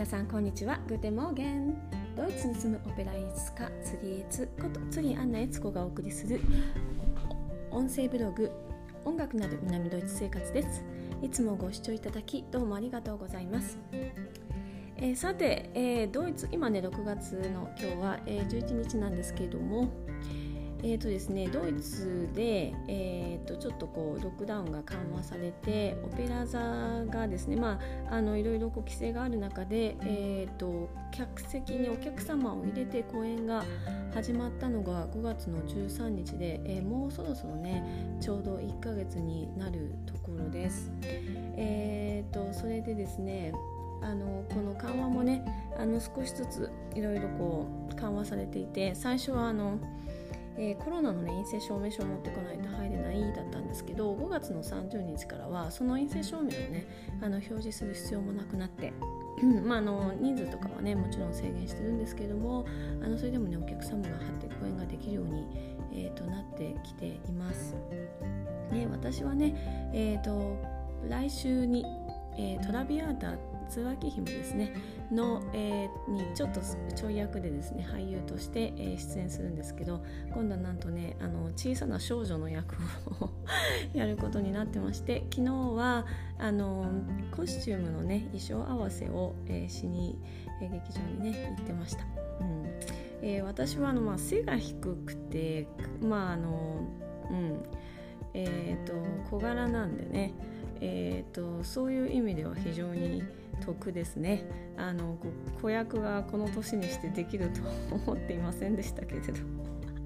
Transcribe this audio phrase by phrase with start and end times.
[0.00, 0.80] 皆さんこんにちは。
[0.88, 1.76] Guten Morgen。
[2.16, 6.40] ドイツに住むオペラ演出家釣りエツこと釣りアンナエツコがお送りする
[7.70, 8.50] 音声ブログ
[9.04, 10.82] 音楽なる南ドイツ生活です。
[11.20, 13.76] いつもご視聴いただきどうもありがとうございます。
[14.96, 19.90] えー、さて、えー、ドイツ今ね6月の今日は、えー、11日なんですけれども、
[20.82, 26.58] えーとですね、ドイツで、えーと、ちょっとこうロックダウンが緩和されてオペラ座
[27.06, 27.78] がですね、ま
[28.10, 33.64] あ、あのいろいろこう規制がある中で、えーと、客席にお客様を入れて公演が
[34.14, 40.90] 始まったのが5月の13日で、えー、もうそろそろねちょうど1ヶ月になるところです。
[41.56, 43.52] えーと、それでですね
[44.02, 45.44] あのこの緩和もね
[45.78, 49.78] あの少しずついろいろこう緩和されていて最初はあの
[50.62, 56.86] え、コロナの、ね、陰性証明書を持ってこないと入れないだったんですけど5月の30日からはその陰性証明をね
[57.22, 58.92] あの表示する必要もなくなって
[59.64, 62.66] まあ、あの人数とかはねもちろん制限してるんですけども
[63.02, 65.46] あのそれでもねお客様が貼って講演ができるように、
[65.92, 67.74] えーと、なってきています。
[68.70, 70.56] ね、私はね、えーと、
[71.08, 71.86] 来週に、
[72.36, 73.32] えー、トラビアータ
[73.70, 74.74] 椿姫ですね。
[75.10, 76.60] の、えー、にちょっと
[76.94, 82.76] ちょい役でですね俳優として、えー、出演するんですけど今度はなんとねあの小さな少女の役
[83.20, 83.30] を
[83.92, 86.06] やることになってまして昨日は
[86.38, 86.86] あの
[87.36, 90.18] コスチュームのね衣装合わせを、えー、しに、
[90.62, 92.04] えー、劇場にね行ってました。
[92.40, 92.66] うん。
[93.22, 95.66] えー、私はあの、まあ、背が低くて
[96.00, 96.80] まああの
[97.30, 97.62] うん。
[98.32, 98.92] えーと、
[99.28, 100.32] 小柄なんでね、
[100.80, 103.24] えーとそういう意味では非常に
[103.60, 104.44] 得ですね。
[104.76, 105.18] あの
[105.60, 107.60] 子役がこの年にしてできると
[107.94, 109.32] 思っていませんでしたけれど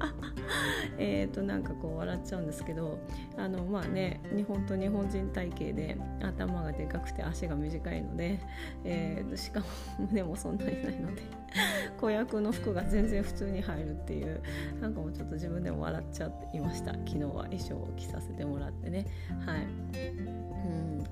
[0.98, 2.98] えとなんかこう笑っちゃうんですけど。
[3.38, 8.40] あのまあね日本と日本人体型で頭がでかくて足が短いので、
[8.84, 9.66] えー、しかも
[10.10, 11.22] 胸もそんなにないので
[12.00, 14.42] 子役の服が全然普通に入るっていう
[14.80, 16.92] なんかもうちょっと自分でも笑っちゃっていました。
[16.92, 19.06] 昨日は衣装を着させてもらってね。
[19.46, 19.62] はい。
[19.62, 21.04] うん。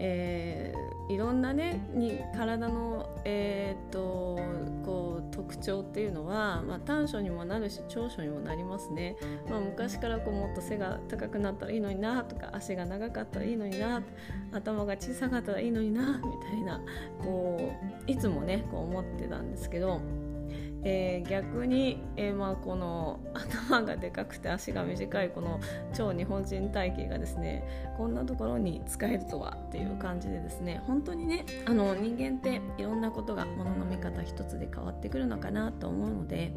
[0.00, 4.38] えー、いろんなねに体の、えー、っと
[4.84, 9.16] こう特徴っていうのは、まあ、短所にもなるし長所にもなりますね、
[9.50, 14.02] まあ、昔からこうもっと背が高くなったらいいのになとか足が長かったらいいのにな
[14.52, 16.80] 頭が小さかったらいいのになみたいな
[17.18, 17.72] こ
[18.06, 20.00] ういつもねこう思ってたんですけど
[20.84, 25.60] えー、逆に、えー、まあ、この頭がでかくて足が短いこの
[25.92, 27.64] 超日本人体型がですね
[27.96, 36.52] こんなところに使えるとはっていう感じでですね本当にねあの人間っていろんなことがものの見方一つで変わってくるのかなと思うので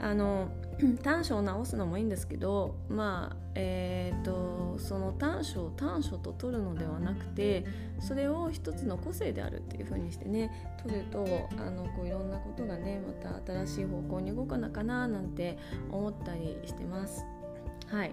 [0.00, 0.48] あの
[1.02, 7.64] 短所を直すのもいいんですけどまあえーと、その短所を短所と取るのではなくて
[7.98, 15.58] それを一つの個性であるっていう風にしてね取るとあのこういろんなことがねまた新しい方向に動くのかななんて
[15.90, 17.24] 思ったりしてます。
[17.88, 18.12] はい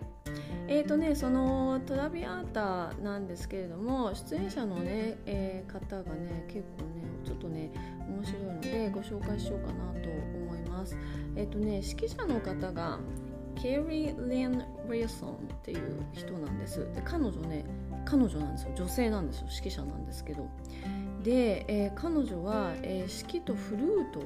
[0.68, 7.70] えーとね、そのトラビアータなんですけれども出演者のね、えー、方がね結構ねちょっとね
[8.10, 10.47] 面白いのでご紹介しようかなと思います。
[11.36, 13.00] えっ、とね指揮者の方が
[13.56, 16.80] ケリー・レン・リアソンっていう人なんです。
[16.94, 17.66] で彼女ね
[18.06, 18.72] 彼女なんですよ。
[18.76, 19.48] 女性なんですよ。
[19.54, 20.48] 指揮者なんですけど。
[21.24, 24.24] で、えー、彼女は、えー、指揮とフルートを、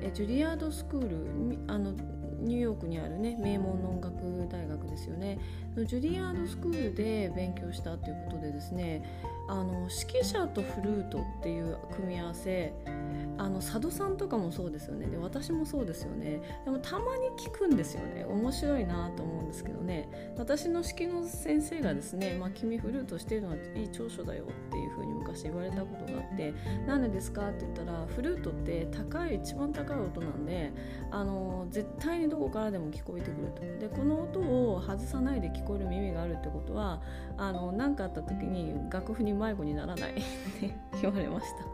[0.00, 1.92] えー、ジュリアードスクールあの
[2.40, 5.38] ニューヨークにあるね名門の音楽大学ですよね。
[5.82, 9.02] ジュリアードスクールで勉強したということでですね
[9.48, 12.72] あの指揮者とフルートっていう組み合わせ
[13.36, 15.06] あの佐渡さんとかもそうですよね。
[15.06, 16.40] で私もそうですよね。
[16.64, 18.24] でもたまに聞くんですよね。
[18.24, 20.08] 面白いなと思うんですけどね。
[20.38, 26.54] 私の式の先生がですね「まあ、君フルートしてるのはいい長所だよ」っていうふうに昔言われたことがあって
[26.86, 30.72] 「なんでですか?」って言ったらフルートって高い一番高い音なんで
[31.10, 33.62] あの絶対にどこからでも聞こえてくると。
[33.80, 37.00] でこの音を外さないで聞聞こえる耳があるってことは
[37.38, 40.22] 何かあった時に楽譜に迷子にならないって
[41.00, 41.64] 言われました。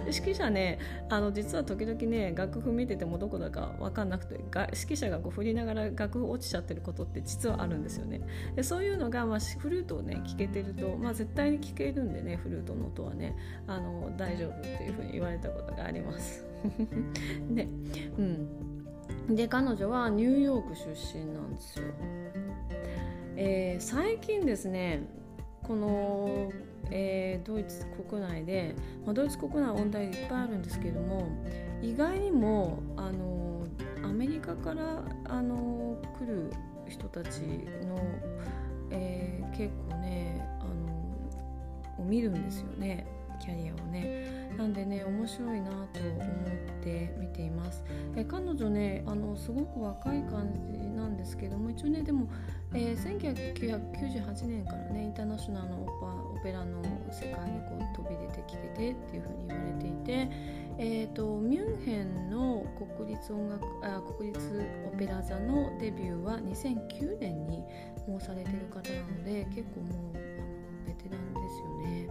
[0.00, 0.78] 指揮者ね
[1.08, 8.20] あの実は時々ね楽譜見ててもどこだか分かんなくて指揮者がこう振りながら楽譜落ちちゃってることって実はあるんですよね。
[8.54, 16.44] でそういうのが、まあ、フルートをね聴けてると、まあ、絶対に聴けるんでねフルートの音はねあの大丈夫っていうふうに言われたことがあります。
[17.50, 17.68] で
[18.18, 18.74] うん。
[19.28, 21.84] で彼女はニューヨーク出身なんですよ。
[23.36, 25.02] えー、最近ですね
[25.62, 26.52] この
[26.90, 31.26] えー、ドイツ国内で、まあ、ドイツ国内は問題いっぱいあるんですけども
[31.82, 33.66] 意外にもあの
[34.02, 36.52] アメリカからあの来る
[36.88, 37.98] 人たちの、
[38.90, 40.64] えー、結構ねあ
[41.98, 43.06] のを見るんですよね。
[43.40, 47.84] キャリアをねなんでね面白いなと思って見ています
[48.16, 52.28] え彼女ねあのすごく若い感じなんですけども一応ねでも、
[52.76, 60.28] えー、1998年からねインターナショナルのオペラの世界にこう飛び出てきててっていうふうに言われていて、
[60.78, 62.66] えーと、ミュンヘンの
[62.98, 64.62] 国立音楽あ国立
[64.92, 67.62] オペラ座のデビューは2009年に
[68.08, 70.34] もうされてる方なので結構もうあの
[70.84, 72.08] ベテランですよね。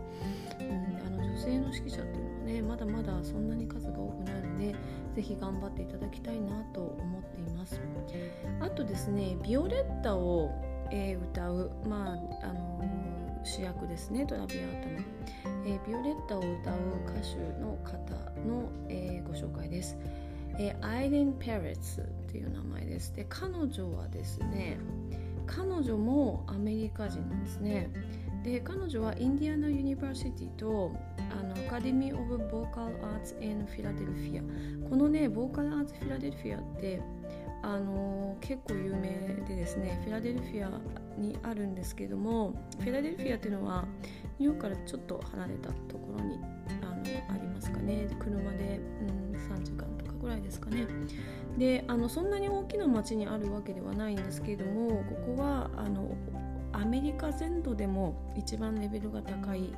[0.61, 2.03] うん、あの女性の指揮者
[2.63, 4.75] まだまだそんなに数が多くないので
[5.15, 7.79] ぜひ頑張っていただきたいなと思っています。
[8.59, 10.49] あとですね「ビオレッタを」
[10.91, 12.81] えー、歌う、まああの
[13.43, 16.55] 主役ですねトラビアータの、えー、ビオレッタを歌う
[17.05, 18.13] 歌手の方
[18.47, 19.97] の、え、ご紹介です、
[20.59, 23.13] え、アイレン・ペレッツっていう名前です。
[23.15, 24.77] で彼女はですね
[25.45, 27.89] 彼女もアメリカ人なんですね。
[28.43, 30.91] で彼女は Indiana University と
[31.31, 37.01] あの Academy of Vocal Arts in Philadelphia このね Vocal Arts Philadelphia って
[37.61, 39.09] あの結構有名
[39.47, 40.81] でですねフィラデルフィア
[41.17, 43.85] にあるんですけどもフィラデルフィアっていうのは
[44.37, 46.39] ニューヨークからちょっと離れたところに
[46.81, 46.95] あの
[47.33, 48.07] ありますかね。
[48.19, 50.85] 車で、うん、3時間とかぐらいですかね。
[51.57, 56.17] であのそんなに大きな町にあるわけではないんですけれどもここはあの
[56.73, 59.73] アメリカ全土でも一番レベルが高い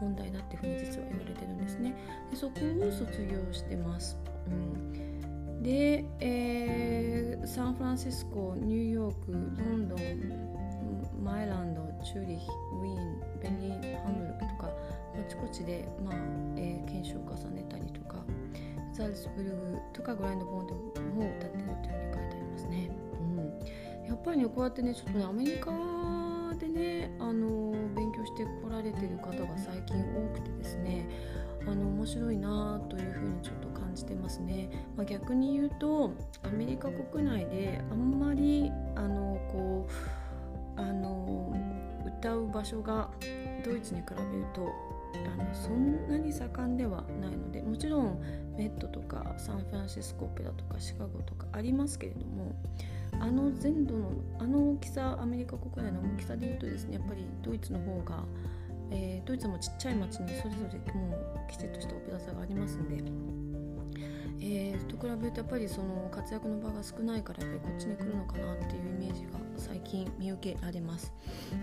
[0.00, 1.94] 問題だっていうふうに実は言われてるんですね。
[2.30, 4.18] でそこを卒業してます、
[4.48, 5.62] うん。
[5.62, 9.98] で、えー、サンフランシスコニューヨークロンドン
[11.22, 12.48] マイランドチューリヒ
[12.80, 16.14] ウィーンベンリーハンブルクとかあちこちで、まあ
[16.56, 18.24] えー、検証を重ねたりとか
[18.92, 20.80] ザルツブルグとかグラインドボンドも
[21.38, 22.90] 歌ってるというふうに書いてありますね。
[23.20, 25.70] うん、やっぱりねこうやってねちょっとねアメリカ
[26.54, 31.08] でねあの勉強してこられてる方が最近多くてですね
[31.66, 36.12] あの面白いなというふうにちょっと感じてますね、まあ、逆に言うと
[36.42, 39.86] アメリカ国内であんまりあのこ
[40.76, 41.54] うあの
[42.18, 43.08] 歌う場所が
[43.64, 44.68] ドイツに比べると
[45.14, 48.20] あのそんなに盛んではないのでもちろん
[48.56, 52.52] メットとかサンフランシスコオペラとかシカゴとかありますけれども
[53.22, 54.10] あの全土の
[54.40, 58.24] あの大きさアメリカ国内の大きさで言うとですねやっぱりドイツの方が
[58.94, 63.02] えー、ドイツもちっちゃい町にそれぞれもうきちっとしたオペラ座がありますんで、
[64.40, 71.12] えー、と比べるとやっぱりその活躍の場が少ないからやっぱりこっちに来るのかなっていうイメージが最近見受けられます、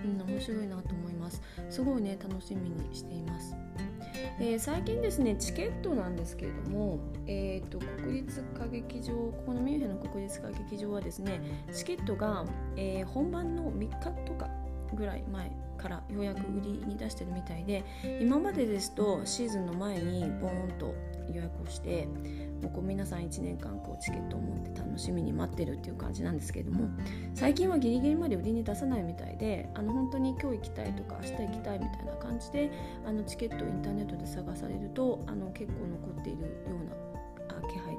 [0.04, 1.42] うん、面白いなと思います。
[1.70, 3.54] すごいね楽しみにしています。
[4.42, 11.42] えー、最近ですねチケットなんですけれども、えーと、国立歌劇場ここのミュンヘンの国立歌劇場はですね
[11.74, 12.46] チケットが、
[12.78, 13.90] えー、本番の3日
[14.26, 14.50] とか
[14.94, 17.84] ぐらい前からようやく売りに出してるみたいで
[18.22, 20.94] 今までですとシーズンの前にボーンと
[21.34, 22.08] 予約をして
[22.62, 26.90] もうこう皆さん1年間こうチケットを持って楽しみに待ってるっていう感じなんですけれども
[27.34, 32.72] 最近はギリギリまで売りに出さないみたいであの本当に今日行きたいとか明日行きたいみたいな感じで
[33.06, 37.09] あのチケットをインターネットで探されるとあの結構残っているような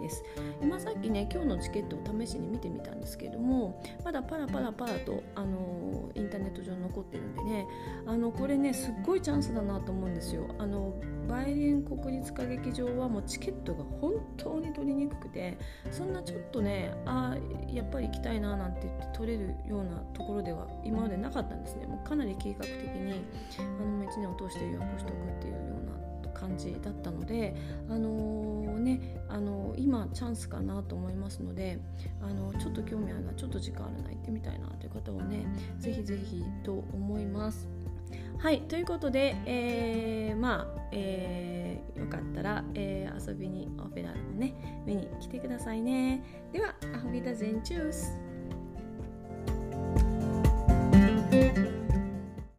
[0.00, 0.25] です。
[0.62, 7.67] 今さっきね今日のチケットを試しに見てみたんですけれどもまだパラパラパラとあのインターネット上に残ってるんでね
[8.06, 10.46] あのこれねすっごいチャンスだなと思うんですよ。
[10.58, 10.94] あの
[11.29, 15.56] バイリン国立歌劇場はもうチケットが本当に取りにくくて
[15.93, 17.36] そんなちょっとねあ
[17.69, 21.86] やっぱり行きたいななんて言って取れるようなところでは今までなかったんですね。
[21.86, 23.25] もうかなり計画的に
[23.58, 27.55] あの1年を通して予約しておくっていうような感じだったので、
[27.89, 31.79] あのー、ねあのー、今チャンスかなと思いますので、
[32.22, 35.46] あのー、ちょっと興味あるなちょっと時間あるな行ってみたいなという方はね
[35.79, 37.69] ぜひぜひと思います。
[38.39, 46.48] はいということで、えー、まあ、えー、よかったら、えー、遊びにオペラをね見に来てくださいね。
[46.53, 48.30] では、アフビダゼンチュース